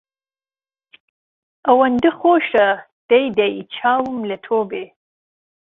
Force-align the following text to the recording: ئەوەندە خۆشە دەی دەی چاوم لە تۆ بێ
ئەوەندە 1.67 2.11
خۆشە 2.19 2.69
دەی 3.09 3.25
دەی 3.39 3.55
چاوم 3.75 4.17
لە 4.29 4.37
تۆ 4.45 4.57
بێ 4.69 4.85